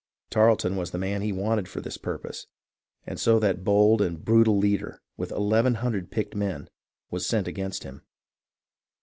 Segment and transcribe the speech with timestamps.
[0.31, 2.47] Tarleton was the man he wanted for this purpose,
[3.05, 6.71] and so that bold and brutal leader, with iioo picked men,
[7.11, 8.01] was sent against him.